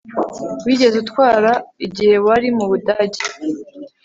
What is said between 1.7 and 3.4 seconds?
igihe wari mu Budage